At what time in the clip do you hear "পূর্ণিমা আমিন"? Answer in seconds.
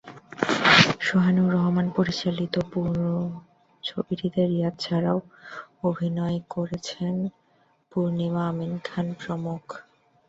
7.91-8.73